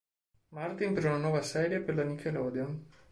[0.55, 2.85] Martin per una nuova serie per la Nickelodeon.